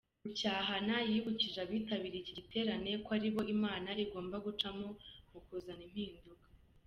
Rucyahana 0.23 0.95
yibukije 1.11 1.57
abitabiriye 1.65 2.21
iki 2.21 2.33
giterane 2.39 2.91
ko 3.03 3.09
ari 3.17 3.29
bo 3.33 3.41
Imana 3.55 3.89
igomba 4.03 4.35
gucamo 4.45 4.87
mu 5.31 5.39
kuzana 5.45 5.83
impinduka. 5.89 6.45